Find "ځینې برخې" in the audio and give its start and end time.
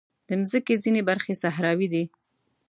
0.83-1.33